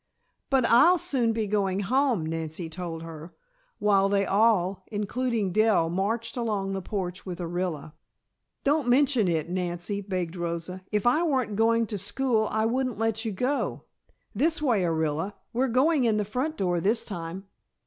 "But 0.49 0.65
I'll 0.67 0.97
soon 0.97 1.31
be 1.31 1.45
going 1.45 1.81
home," 1.81 2.25
Nancy 2.25 2.71
told 2.71 3.03
her, 3.03 3.35
while 3.77 4.09
they 4.09 4.25
all, 4.25 4.83
including 4.91 5.51
Dell, 5.51 5.91
marched 5.91 6.35
along 6.35 6.73
the 6.73 6.81
porch 6.81 7.23
with 7.23 7.37
Orilla. 7.37 7.93
"Don't 8.63 8.87
mention 8.87 9.27
it, 9.27 9.47
Nancy," 9.47 10.01
begged 10.01 10.35
Rosa. 10.35 10.83
"If 10.91 11.05
I 11.05 11.21
weren't 11.21 11.55
going 11.55 11.85
to 11.85 11.99
school 11.99 12.47
I 12.49 12.65
wouldn't 12.65 12.97
let 12.97 13.25
you 13.25 13.31
go. 13.31 13.83
This 14.33 14.59
way, 14.59 14.81
Orilla. 14.81 15.33
We're 15.53 15.67
going 15.67 16.05
in 16.05 16.17
the 16.17 16.25
front 16.25 16.57
door 16.57 16.81
this 16.81 17.05
time." 17.05 17.45